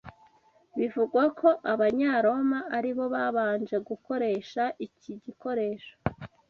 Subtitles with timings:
[0.77, 5.93] Bivugwa ko, Abanyaroma aribo babanje gukoresha iki gikoresho